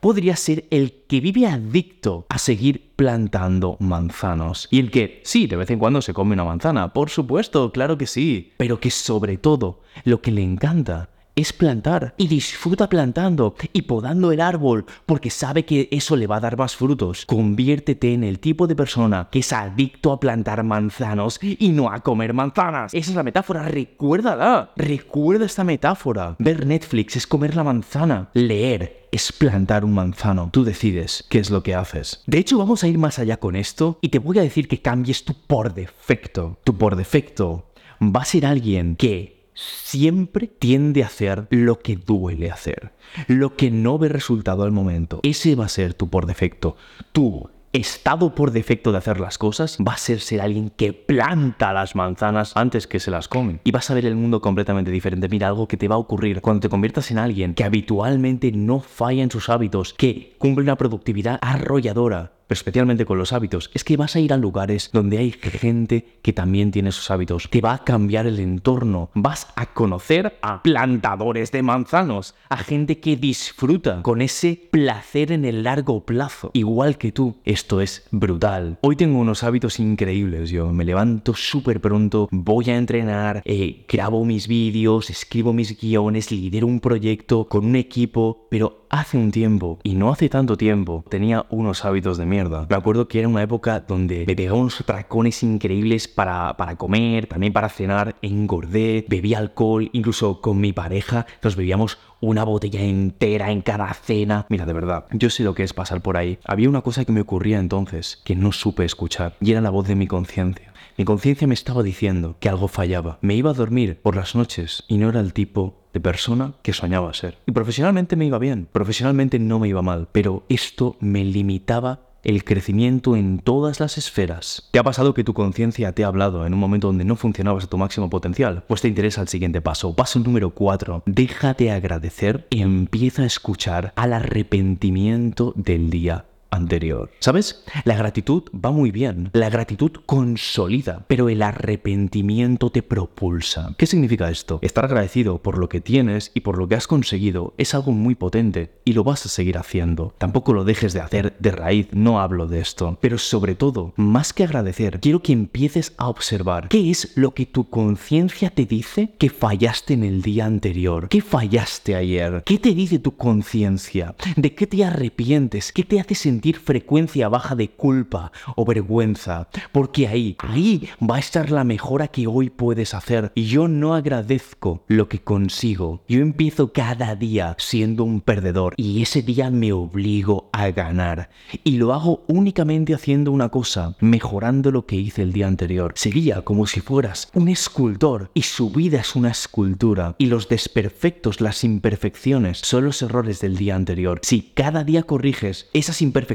podría 0.00 0.36
ser 0.36 0.66
el 0.70 1.04
que 1.06 1.20
vive 1.20 1.46
adicto 1.46 2.26
a 2.28 2.38
seguir 2.38 2.92
plantando 2.96 3.76
manzanos. 3.80 4.68
Y 4.70 4.78
el 4.78 4.90
que, 4.90 5.20
sí, 5.24 5.46
de 5.46 5.56
vez 5.56 5.70
en 5.70 5.78
cuando 5.78 6.02
se 6.02 6.14
come 6.14 6.34
una 6.34 6.44
manzana, 6.44 6.92
por 6.92 7.10
supuesto, 7.10 7.70
claro 7.72 7.96
que 7.96 8.06
sí, 8.06 8.52
pero 8.56 8.80
que 8.80 8.90
sobre 8.90 9.36
todo 9.36 9.82
lo 10.04 10.20
que 10.20 10.32
le 10.32 10.42
encanta 10.42 11.10
es 11.40 11.52
plantar. 11.52 12.14
Y 12.16 12.28
disfruta 12.28 12.88
plantando 12.88 13.54
y 13.72 13.82
podando 13.82 14.32
el 14.32 14.40
árbol 14.40 14.86
porque 15.06 15.30
sabe 15.30 15.64
que 15.64 15.88
eso 15.90 16.16
le 16.16 16.26
va 16.26 16.36
a 16.36 16.40
dar 16.40 16.56
más 16.56 16.76
frutos. 16.76 17.26
Conviértete 17.26 18.12
en 18.12 18.24
el 18.24 18.38
tipo 18.38 18.66
de 18.66 18.76
persona 18.76 19.28
que 19.30 19.40
es 19.40 19.52
adicto 19.52 20.12
a 20.12 20.20
plantar 20.20 20.62
manzanos 20.64 21.38
y 21.42 21.70
no 21.70 21.90
a 21.90 22.00
comer 22.00 22.34
manzanas. 22.34 22.94
Esa 22.94 23.10
es 23.10 23.16
la 23.16 23.22
metáfora, 23.22 23.68
recuérdala. 23.68 24.70
Recuerda 24.76 25.46
esta 25.46 25.64
metáfora. 25.64 26.36
Ver 26.38 26.66
Netflix 26.66 27.16
es 27.16 27.26
comer 27.26 27.56
la 27.56 27.64
manzana. 27.64 28.30
Leer 28.34 29.08
es 29.12 29.32
plantar 29.32 29.84
un 29.84 29.94
manzano. 29.94 30.50
Tú 30.52 30.64
decides 30.64 31.24
qué 31.28 31.38
es 31.38 31.50
lo 31.50 31.62
que 31.62 31.74
haces. 31.74 32.22
De 32.26 32.38
hecho, 32.38 32.58
vamos 32.58 32.84
a 32.84 32.88
ir 32.88 32.98
más 32.98 33.18
allá 33.18 33.38
con 33.38 33.56
esto 33.56 33.98
y 34.00 34.10
te 34.10 34.18
voy 34.18 34.38
a 34.38 34.42
decir 34.42 34.68
que 34.68 34.82
cambies 34.82 35.24
tu 35.24 35.34
por 35.34 35.74
defecto. 35.74 36.58
Tu 36.64 36.76
por 36.76 36.96
defecto 36.96 37.66
va 38.00 38.22
a 38.22 38.24
ser 38.24 38.46
alguien 38.46 38.96
que 38.96 39.39
siempre 39.60 40.46
tiende 40.46 41.02
a 41.02 41.06
hacer 41.06 41.46
lo 41.50 41.78
que 41.80 41.96
duele 41.96 42.50
hacer, 42.50 42.92
lo 43.26 43.56
que 43.56 43.70
no 43.70 43.98
ve 43.98 44.08
resultado 44.08 44.62
al 44.62 44.72
momento. 44.72 45.20
Ese 45.22 45.54
va 45.54 45.66
a 45.66 45.68
ser 45.68 45.94
tu 45.94 46.08
por 46.08 46.26
defecto. 46.26 46.76
Tú 47.12 47.50
estado 47.72 48.34
por 48.34 48.50
defecto 48.50 48.90
de 48.90 48.98
hacer 48.98 49.20
las 49.20 49.38
cosas 49.38 49.78
va 49.86 49.92
a 49.92 49.98
ser 49.98 50.20
ser 50.20 50.40
alguien 50.40 50.70
que 50.70 50.92
planta 50.92 51.72
las 51.72 51.94
manzanas 51.94 52.56
antes 52.56 52.86
que 52.86 52.98
se 52.98 53.10
las 53.10 53.28
comen. 53.28 53.60
Y 53.64 53.70
vas 53.70 53.90
a 53.90 53.94
ver 53.94 54.06
el 54.06 54.16
mundo 54.16 54.40
completamente 54.40 54.90
diferente. 54.90 55.28
Mira, 55.28 55.48
algo 55.48 55.68
que 55.68 55.76
te 55.76 55.88
va 55.88 55.94
a 55.94 55.98
ocurrir 55.98 56.40
cuando 56.40 56.60
te 56.60 56.68
conviertas 56.68 57.10
en 57.10 57.18
alguien 57.18 57.54
que 57.54 57.64
habitualmente 57.64 58.50
no 58.52 58.80
falla 58.80 59.22
en 59.22 59.30
sus 59.30 59.48
hábitos, 59.48 59.94
que 59.94 60.34
cumple 60.38 60.64
una 60.64 60.76
productividad 60.76 61.38
arrolladora, 61.42 62.32
pero 62.50 62.58
especialmente 62.58 63.04
con 63.04 63.16
los 63.16 63.32
hábitos, 63.32 63.70
es 63.74 63.84
que 63.84 63.96
vas 63.96 64.16
a 64.16 64.18
ir 64.18 64.32
a 64.32 64.36
lugares 64.36 64.90
donde 64.92 65.18
hay 65.18 65.30
gente 65.30 66.18
que 66.20 66.32
también 66.32 66.72
tiene 66.72 66.88
esos 66.88 67.08
hábitos. 67.12 67.48
Te 67.48 67.60
va 67.60 67.74
a 67.74 67.84
cambiar 67.84 68.26
el 68.26 68.40
entorno. 68.40 69.08
Vas 69.14 69.46
a 69.54 69.66
conocer 69.66 70.36
a 70.42 70.60
plantadores 70.60 71.52
de 71.52 71.62
manzanos, 71.62 72.34
a 72.48 72.56
gente 72.56 72.98
que 72.98 73.16
disfruta 73.16 74.02
con 74.02 74.20
ese 74.20 74.68
placer 74.72 75.30
en 75.30 75.44
el 75.44 75.62
largo 75.62 76.04
plazo, 76.04 76.50
igual 76.52 76.98
que 76.98 77.12
tú. 77.12 77.36
Esto 77.44 77.80
es 77.80 78.08
brutal. 78.10 78.78
Hoy 78.80 78.96
tengo 78.96 79.20
unos 79.20 79.44
hábitos 79.44 79.78
increíbles. 79.78 80.50
Yo 80.50 80.72
me 80.72 80.84
levanto 80.84 81.34
súper 81.34 81.80
pronto, 81.80 82.26
voy 82.32 82.68
a 82.70 82.76
entrenar, 82.76 83.42
eh, 83.44 83.84
grabo 83.88 84.24
mis 84.24 84.48
vídeos, 84.48 85.08
escribo 85.08 85.52
mis 85.52 85.80
guiones, 85.80 86.32
lidero 86.32 86.66
un 86.66 86.80
proyecto 86.80 87.44
con 87.44 87.64
un 87.64 87.76
equipo, 87.76 88.48
pero 88.50 88.79
hace 88.90 89.16
un 89.16 89.30
tiempo, 89.30 89.78
y 89.82 89.94
no 89.94 90.10
hace 90.10 90.28
tanto 90.28 90.56
tiempo, 90.56 91.04
tenía 91.08 91.46
unos 91.48 91.84
hábitos 91.84 92.18
de 92.18 92.26
mierda. 92.26 92.66
Me 92.68 92.76
acuerdo 92.76 93.08
que 93.08 93.20
era 93.20 93.28
una 93.28 93.42
época 93.42 93.80
donde 93.80 94.24
me 94.26 94.36
pegaba 94.36 94.58
unos 94.58 94.82
tracones 94.84 95.42
increíbles 95.42 96.08
para, 96.08 96.56
para 96.56 96.76
comer, 96.76 97.26
también 97.26 97.52
para 97.52 97.68
cenar, 97.68 98.16
engordé, 98.20 99.06
bebía 99.08 99.38
alcohol, 99.38 99.88
incluso 99.92 100.40
con 100.40 100.60
mi 100.60 100.72
pareja 100.72 101.26
nos 101.42 101.56
bebíamos 101.56 101.98
una 102.20 102.44
botella 102.44 102.82
entera 102.82 103.50
en 103.50 103.62
cada 103.62 103.92
cena. 103.94 104.44
Mira, 104.50 104.66
de 104.66 104.72
verdad, 104.72 105.06
yo 105.12 105.30
sé 105.30 105.42
lo 105.42 105.54
que 105.54 105.62
es 105.62 105.72
pasar 105.72 106.02
por 106.02 106.16
ahí. 106.16 106.38
Había 106.44 106.68
una 106.68 106.82
cosa 106.82 107.04
que 107.04 107.12
me 107.12 107.22
ocurría 107.22 107.58
entonces 107.58 108.20
que 108.24 108.36
no 108.36 108.52
supe 108.52 108.84
escuchar, 108.84 109.36
y 109.40 109.52
era 109.52 109.60
la 109.60 109.70
voz 109.70 109.88
de 109.88 109.94
mi 109.94 110.06
conciencia. 110.06 110.69
Mi 111.00 111.06
conciencia 111.06 111.46
me 111.46 111.54
estaba 111.54 111.82
diciendo 111.82 112.36
que 112.40 112.50
algo 112.50 112.68
fallaba. 112.68 113.18
Me 113.22 113.34
iba 113.34 113.48
a 113.48 113.54
dormir 113.54 113.98
por 114.02 114.16
las 114.16 114.34
noches 114.34 114.84
y 114.86 114.98
no 114.98 115.08
era 115.08 115.20
el 115.20 115.32
tipo 115.32 115.88
de 115.94 116.00
persona 116.00 116.52
que 116.60 116.74
soñaba 116.74 117.14
ser. 117.14 117.38
Y 117.46 117.52
profesionalmente 117.52 118.16
me 118.16 118.26
iba 118.26 118.38
bien, 118.38 118.68
profesionalmente 118.70 119.38
no 119.38 119.58
me 119.58 119.68
iba 119.68 119.80
mal, 119.80 120.08
pero 120.12 120.44
esto 120.50 120.98
me 121.00 121.24
limitaba 121.24 122.00
el 122.22 122.44
crecimiento 122.44 123.16
en 123.16 123.38
todas 123.38 123.80
las 123.80 123.96
esferas. 123.96 124.68
¿Te 124.72 124.78
ha 124.78 124.82
pasado 124.82 125.14
que 125.14 125.24
tu 125.24 125.32
conciencia 125.32 125.92
te 125.92 126.04
ha 126.04 126.08
hablado 126.08 126.44
en 126.44 126.52
un 126.52 126.60
momento 126.60 126.88
donde 126.88 127.06
no 127.06 127.16
funcionabas 127.16 127.64
a 127.64 127.68
tu 127.68 127.78
máximo 127.78 128.10
potencial? 128.10 128.64
Pues 128.68 128.82
te 128.82 128.88
interesa 128.88 129.22
el 129.22 129.28
siguiente 129.28 129.62
paso. 129.62 129.96
Paso 129.96 130.18
número 130.18 130.50
4. 130.50 131.04
Deja 131.06 131.54
de 131.54 131.70
agradecer 131.70 132.46
y 132.50 132.60
empieza 132.60 133.22
a 133.22 133.26
escuchar 133.26 133.94
al 133.96 134.12
arrepentimiento 134.12 135.54
del 135.56 135.88
día 135.88 136.26
anterior. 136.50 137.10
¿Sabes? 137.20 137.64
La 137.84 137.96
gratitud 137.96 138.44
va 138.52 138.70
muy 138.70 138.90
bien. 138.90 139.30
La 139.32 139.50
gratitud 139.50 139.92
consolida, 140.06 141.04
pero 141.06 141.28
el 141.28 141.42
arrepentimiento 141.42 142.70
te 142.70 142.82
propulsa. 142.82 143.74
¿Qué 143.78 143.86
significa 143.86 144.30
esto? 144.30 144.58
Estar 144.62 144.84
agradecido 144.84 145.38
por 145.38 145.58
lo 145.58 145.68
que 145.68 145.80
tienes 145.80 146.32
y 146.34 146.40
por 146.40 146.58
lo 146.58 146.68
que 146.68 146.74
has 146.74 146.86
conseguido 146.86 147.54
es 147.58 147.74
algo 147.74 147.92
muy 147.92 148.14
potente 148.14 148.72
y 148.84 148.92
lo 148.92 149.04
vas 149.04 149.24
a 149.26 149.28
seguir 149.28 149.58
haciendo. 149.58 150.14
Tampoco 150.18 150.52
lo 150.52 150.64
dejes 150.64 150.92
de 150.92 151.00
hacer 151.00 151.36
de 151.38 151.50
raíz, 151.50 151.88
no 151.92 152.20
hablo 152.20 152.46
de 152.46 152.60
esto. 152.60 152.98
Pero 153.00 153.18
sobre 153.18 153.54
todo, 153.54 153.92
más 153.96 154.32
que 154.32 154.44
agradecer, 154.44 155.00
quiero 155.00 155.22
que 155.22 155.32
empieces 155.32 155.94
a 155.96 156.08
observar 156.08 156.68
qué 156.68 156.90
es 156.90 157.12
lo 157.16 157.32
que 157.32 157.46
tu 157.46 157.68
conciencia 157.68 158.50
te 158.50 158.66
dice 158.66 159.14
que 159.18 159.30
fallaste 159.30 159.94
en 159.94 160.04
el 160.04 160.22
día 160.22 160.46
anterior. 160.46 161.08
¿Qué 161.08 161.20
fallaste 161.20 161.94
ayer? 161.94 162.42
¿Qué 162.44 162.58
te 162.58 162.74
dice 162.74 162.98
tu 162.98 163.16
conciencia? 163.16 164.14
¿De 164.36 164.54
qué 164.54 164.66
te 164.66 164.84
arrepientes? 164.84 165.72
¿Qué 165.72 165.84
te 165.84 166.00
hace 166.00 166.14
sentir 166.14 166.39
frecuencia 166.58 167.28
baja 167.28 167.54
de 167.54 167.70
culpa 167.70 168.32
o 168.56 168.64
vergüenza, 168.64 169.48
porque 169.72 170.08
ahí, 170.08 170.36
ahí 170.38 170.88
va 171.00 171.16
a 171.16 171.20
estar 171.20 171.50
la 171.50 171.64
mejora 171.64 172.08
que 172.08 172.26
hoy 172.26 172.50
puedes 172.50 172.94
hacer. 172.94 173.32
Y 173.34 173.44
yo 173.44 173.68
no 173.68 173.94
agradezco 173.94 174.84
lo 174.88 175.08
que 175.08 175.20
consigo. 175.20 176.02
Yo 176.08 176.20
empiezo 176.20 176.72
cada 176.72 177.14
día 177.16 177.56
siendo 177.58 178.04
un 178.04 178.20
perdedor 178.20 178.74
y 178.76 179.02
ese 179.02 179.22
día 179.22 179.50
me 179.50 179.72
obligo 179.72 180.48
a 180.52 180.70
ganar. 180.70 181.30
Y 181.64 181.76
lo 181.76 181.92
hago 181.92 182.24
únicamente 182.26 182.94
haciendo 182.94 183.32
una 183.32 183.48
cosa, 183.48 183.96
mejorando 184.00 184.70
lo 184.70 184.86
que 184.86 184.96
hice 184.96 185.22
el 185.22 185.32
día 185.32 185.46
anterior. 185.46 185.92
Sería 185.96 186.42
como 186.42 186.66
si 186.66 186.80
fueras 186.80 187.30
un 187.34 187.48
escultor 187.48 188.30
y 188.34 188.42
su 188.42 188.70
vida 188.70 189.00
es 189.00 189.16
una 189.16 189.30
escultura 189.30 190.14
y 190.18 190.26
los 190.26 190.48
desperfectos, 190.48 191.40
las 191.40 191.64
imperfecciones 191.64 192.58
son 192.58 192.84
los 192.84 193.02
errores 193.02 193.40
del 193.40 193.56
día 193.56 193.76
anterior. 193.76 194.20
Si 194.22 194.42
cada 194.42 194.84
día 194.84 195.02
corriges 195.02 195.68
esas 195.72 196.02
imperfecciones, 196.02 196.29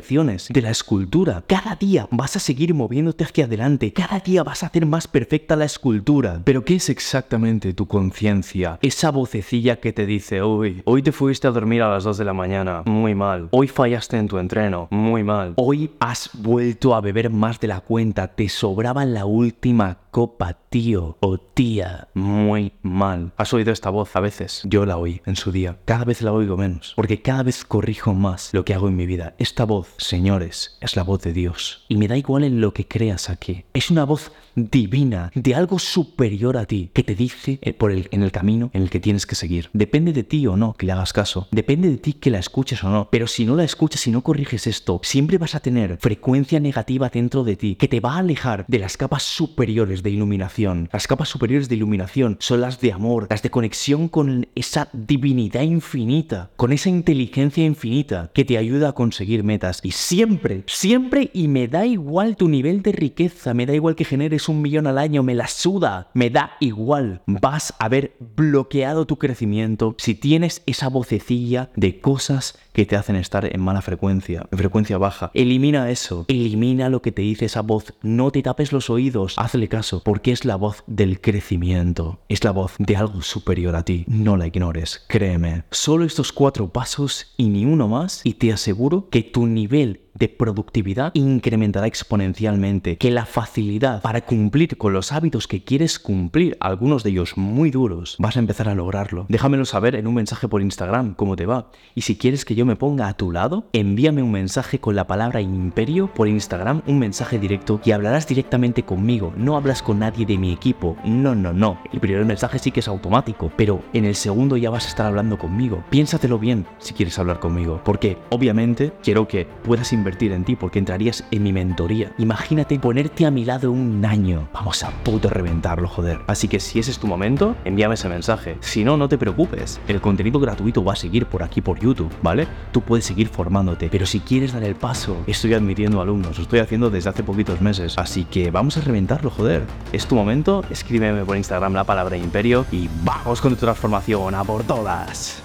de 0.50 0.62
la 0.62 0.72
escultura. 0.72 1.44
Cada 1.48 1.76
día 1.76 2.08
vas 2.12 2.36
a 2.36 2.40
seguir 2.40 2.74
moviéndote 2.74 3.24
hacia 3.24 3.46
adelante, 3.46 3.94
cada 3.94 4.20
día 4.20 4.44
vas 4.44 4.64
a 4.64 4.68
hacer 4.68 4.86
más 4.86 5.08
perfecta 5.08 5.56
la 5.56 5.66
escultura. 5.66 6.42
Pero 6.44 6.66
¿qué 6.66 6.76
es 6.76 6.90
exactamente 6.90 7.74
tu 7.74 7.88
conciencia? 7.88 8.78
Esa 8.82 9.12
vocecilla 9.12 9.78
que 9.78 9.94
te 9.94 10.06
dice, 10.06 10.42
hoy, 10.42 10.82
hoy 10.86 11.02
te 11.02 11.14
fuiste 11.14 11.48
a 11.48 11.52
dormir 11.52 11.82
a 11.82 11.90
las 11.90 12.04
2 12.04 12.18
de 12.18 12.26
la 12.26 12.34
mañana, 12.34 12.84
muy 12.86 13.16
mal. 13.16 13.48
Hoy 13.52 13.68
fallaste 13.68 14.18
en 14.18 14.28
tu 14.28 14.38
entreno, 14.38 14.88
muy 14.92 15.24
mal. 15.24 15.54
Hoy 15.56 15.92
has 16.00 16.30
vuelto 16.34 16.94
a 16.94 17.02
beber 17.02 17.30
más 17.30 17.60
de 17.60 17.68
la 17.68 17.80
cuenta, 17.80 18.28
te 18.28 18.50
sobraba 18.50 19.06
la 19.06 19.26
última 19.26 20.00
copa, 20.16 20.58
tío 20.70 21.18
o 21.20 21.38
tía, 21.38 22.08
muy 22.14 22.72
mal. 22.82 23.34
¿Has 23.36 23.54
oído 23.54 23.74
esta 23.74 23.90
voz 23.90 24.16
a 24.16 24.22
veces? 24.22 24.62
Yo 24.64 24.86
la 24.86 24.96
oí 24.96 25.22
en 25.26 25.36
su 25.36 25.52
día. 25.52 25.78
Cada 25.84 26.06
vez 26.06 26.22
la 26.22 26.32
oigo 26.32 26.56
menos, 26.56 26.94
porque 26.96 27.22
cada 27.22 27.44
vez 27.44 27.66
corrijo 27.66 28.14
más 28.14 28.52
lo 28.54 28.64
que 28.64 28.74
hago 28.74 28.88
en 28.88 28.96
mi 28.96 29.06
vida. 29.08 29.36
Esta 29.40 29.66
voz, 29.66 29.94
señores, 29.98 30.78
es 30.80 30.96
la 30.96 31.04
voz 31.04 31.22
de 31.24 31.34
Dios. 31.34 31.84
Y 31.90 31.98
me 31.98 32.08
da 32.08 32.16
igual 32.16 32.46
en 32.46 32.62
lo 32.62 32.74
que 32.74 32.88
creas 32.88 33.30
aquí. 33.30 33.66
Es 33.74 33.92
una 33.92 34.06
voz 34.06 34.32
divina, 34.56 35.32
de 35.36 35.54
algo 35.54 35.80
superior 35.80 36.56
a 36.56 36.66
ti, 36.66 36.90
que 36.94 37.04
te 37.04 37.14
dice 37.14 37.60
eh, 37.62 37.74
por 37.74 37.92
el, 37.92 38.08
en 38.12 38.24
el 38.24 38.32
camino 38.32 38.70
en 38.72 38.84
el 38.84 38.90
que 38.90 39.02
tienes 39.02 39.26
que 39.26 39.36
seguir. 39.36 39.70
Depende 39.74 40.14
de 40.14 40.24
ti 40.24 40.48
o 40.48 40.56
no 40.56 40.76
que 40.76 40.86
le 40.86 40.94
hagas 40.94 41.12
caso. 41.12 41.50
Depende 41.52 41.90
de 41.90 41.98
ti 41.98 42.14
que 42.14 42.30
la 42.30 42.40
escuches 42.40 42.84
o 42.86 42.90
no. 42.90 43.10
Pero 43.12 43.28
si 43.28 43.46
no 43.46 43.58
la 43.58 43.66
escuchas 43.66 44.08
y 44.08 44.12
no 44.12 44.24
corriges 44.24 44.66
esto, 44.66 45.02
siempre 45.04 45.38
vas 45.38 45.56
a 45.56 45.60
tener 45.60 45.98
frecuencia 46.00 46.62
negativa 46.62 47.10
dentro 47.10 47.44
de 47.44 47.58
ti 47.58 47.76
que 47.76 47.90
te 47.90 48.00
va 48.00 48.16
a 48.16 48.20
alejar 48.20 48.66
de 48.70 48.80
las 48.80 48.96
capas 48.96 49.24
superiores 49.24 50.04
de 50.06 50.12
iluminación. 50.12 50.88
Las 50.94 51.08
capas 51.08 51.28
superiores 51.28 51.68
de 51.68 51.76
iluminación 51.76 52.38
son 52.40 52.62
las 52.62 52.80
de 52.80 52.94
amor, 52.94 53.28
las 53.30 53.42
de 53.42 53.50
conexión 53.50 54.08
con 54.08 54.48
esa 54.56 54.88
divinidad 54.94 55.64
infinita, 55.64 56.52
con 56.56 56.72
esa 56.72 56.90
inteligencia 56.90 57.66
infinita 57.66 58.32
que 58.34 58.46
te 58.46 58.58
ayuda 58.58 58.90
a 58.90 58.94
conseguir 58.94 59.44
metas. 59.44 59.82
Y 59.84 59.92
siempre, 59.92 60.64
siempre, 60.68 61.30
y 61.34 61.50
me 61.50 61.68
da 61.68 61.86
igual 61.86 62.38
tu 62.38 62.48
nivel 62.48 62.82
de 62.82 62.94
riqueza, 62.94 63.54
me 63.54 63.66
da 63.66 63.74
igual 63.74 63.96
que 63.96 64.06
generes 64.06 64.48
un 64.48 64.62
millón 64.62 64.88
al 64.88 64.98
año, 64.98 65.24
me 65.24 65.36
la 65.36 65.48
suda, 65.48 66.10
me 66.14 66.30
da 66.30 66.54
igual. 66.62 67.22
Vas 67.26 67.74
a 67.80 67.86
haber 67.86 68.16
bloqueado 68.36 69.06
tu 69.06 69.18
crecimiento 69.18 69.96
si 69.98 70.16
tienes 70.16 70.64
esa 70.66 70.88
vocecilla 70.88 71.72
de 71.76 72.00
cosas 72.00 72.58
que 72.76 72.86
te 72.86 72.98
hacen 72.98 73.16
estar 73.16 73.46
en 73.46 73.62
mala 73.62 73.82
frecuencia, 73.82 74.48
en 74.52 74.58
frecuencia 74.58 74.98
baja. 74.98 75.32
Elimina 75.34 75.90
eso, 75.90 76.26
elimina 76.28 76.90
lo 76.90 77.02
que 77.02 77.14
te 77.14 77.22
dice 77.22 77.46
esa 77.46 77.62
voz, 77.62 77.94
no 78.02 78.32
te 78.32 78.44
tapes 78.44 78.74
los 78.74 78.90
oídos, 78.90 79.36
hazle 79.38 79.70
caso, 79.70 80.02
porque 80.04 80.34
es 80.34 80.44
la 80.44 80.58
voz 80.58 80.84
del 80.86 81.22
crecimiento, 81.22 82.20
es 82.28 82.44
la 82.44 82.52
voz 82.52 82.74
de 82.78 82.98
algo 82.98 83.22
superior 83.22 83.78
a 83.78 83.84
ti, 83.84 84.04
no 84.08 84.36
la 84.36 84.48
ignores, 84.48 85.06
créeme. 85.08 85.64
Solo 85.72 86.04
estos 86.04 86.34
cuatro 86.34 86.68
pasos 86.68 87.34
y 87.38 87.48
ni 87.48 87.66
uno 87.66 87.88
más 87.88 88.20
y 88.26 88.34
te 88.34 88.52
aseguro 88.52 89.10
que 89.10 89.24
tu 89.24 89.48
nivel 89.48 90.05
de 90.16 90.30
productividad 90.30 91.12
incrementará 91.14 91.88
exponencialmente, 91.88 92.98
que 92.98 93.12
la 93.12 93.26
facilidad 93.26 94.02
para 94.02 94.22
cumplir 94.22 94.78
con 94.78 94.94
los 94.94 95.12
hábitos 95.12 95.48
que 95.48 95.64
quieres 95.64 96.00
cumplir, 96.00 96.58
algunos 96.60 97.04
de 97.04 97.12
ellos 97.12 97.38
muy 97.38 97.70
duros, 97.70 98.16
vas 98.18 98.38
a 98.38 98.40
empezar 98.40 98.70
a 98.70 98.76
lograrlo. 98.76 99.26
Déjamelo 99.30 99.66
saber 99.66 99.96
en 99.96 100.08
un 100.08 100.16
mensaje 100.16 100.48
por 100.48 100.62
Instagram 100.62 101.14
cómo 101.14 101.36
te 101.36 101.46
va. 101.46 101.70
Y 101.94 102.02
si 102.02 102.18
quieres 102.18 102.46
que 102.46 102.56
yo 102.56 102.66
me 102.66 102.76
ponga 102.76 103.08
a 103.08 103.18
tu 103.18 103.32
lado, 103.32 103.68
envíame 103.74 104.24
un 104.24 104.32
mensaje 104.32 104.80
con 104.80 104.96
la 104.96 105.08
palabra 105.08 105.42
imperio 105.42 106.12
por 106.14 106.28
Instagram, 106.28 106.82
un 106.88 107.00
mensaje 107.00 107.38
directo 107.38 107.82
y 107.84 107.92
hablarás 107.92 108.28
directamente 108.28 108.84
conmigo. 108.84 109.34
No 109.38 109.58
hablas 109.58 109.82
con 109.82 110.00
nadie 110.00 110.26
de 110.26 110.38
mi 110.38 110.54
equipo. 110.54 110.98
No, 111.04 111.36
no, 111.36 111.54
no. 111.54 111.80
El 111.92 112.00
primer 112.00 112.26
mensaje 112.26 112.60
sí 112.60 112.72
que 112.72 112.80
es 112.80 112.88
automático, 112.88 113.52
pero 113.58 113.84
en 113.94 114.06
el 114.06 114.16
segundo 114.16 114.58
ya 114.58 114.70
vas 114.70 114.86
a 114.86 114.90
estar 114.90 115.06
hablando 115.06 115.38
conmigo. 115.38 115.84
Piénsatelo 115.90 116.40
bien 116.40 116.66
si 116.80 116.94
quieres 116.94 117.20
hablar 117.20 117.40
conmigo, 117.40 117.82
porque 117.84 118.18
obviamente 118.30 118.94
quiero 119.04 119.28
que 119.28 119.46
puedas 119.64 119.92
en 120.06 120.44
ti 120.44 120.56
porque 120.56 120.80
entrarías 120.80 121.24
en 121.32 121.44
mi 121.44 121.52
mentoría. 121.52 122.12
Imagínate 122.18 122.80
ponerte 122.80 123.26
a 123.26 123.32
mi 123.32 123.44
lado 123.44 123.72
un 123.72 124.06
año. 124.06 124.48
Vamos 124.54 124.84
a 124.84 124.92
puto 124.92 125.30
reventarlo, 125.30 125.88
joder. 125.88 126.20
Así 126.28 126.48
que 126.48 126.60
si 126.60 126.80
ese 126.80 126.92
es 126.92 127.00
tu 127.00 127.08
momento, 127.08 127.56
envíame 127.66 127.96
ese 127.96 128.08
mensaje. 128.08 128.58
Si 128.62 128.84
no, 128.84 128.98
no 128.98 129.10
te 129.10 129.18
preocupes. 129.18 129.80
El 129.88 130.02
contenido 130.02 130.40
gratuito 130.40 130.84
va 130.84 130.94
a 130.94 130.96
seguir 130.96 131.26
por 131.26 131.44
aquí 131.44 131.62
por 131.62 131.80
YouTube, 131.80 132.12
¿vale? 132.22 132.48
Tú 132.72 132.82
puedes 132.82 133.06
seguir 133.06 133.28
formándote, 133.28 133.90
pero 133.90 134.06
si 134.06 134.20
quieres 134.20 134.54
dar 134.54 134.64
el 134.64 134.76
paso, 134.76 135.18
estoy 135.28 135.54
admitiendo 135.54 136.02
alumnos, 136.02 136.38
lo 136.38 136.44
estoy 136.44 136.60
haciendo 136.60 136.90
desde 136.90 137.10
hace 137.10 137.24
poquitos 137.24 137.62
meses. 137.62 137.98
Así 137.98 138.26
que 138.26 138.52
vamos 138.52 138.78
a 138.78 138.82
reventarlo, 138.82 139.30
joder. 139.30 139.64
Es 139.92 140.06
tu 140.06 140.16
momento, 140.16 140.64
escríbeme 140.70 141.26
por 141.26 141.38
Instagram 141.38 141.74
la 141.74 141.84
palabra 141.84 142.18
imperio 142.18 142.66
y 142.72 142.90
vamos 143.04 143.42
con 143.42 143.54
tu 143.54 143.60
transformación 143.60 144.36
a 144.36 144.44
por 144.44 144.64
todas. 144.64 145.45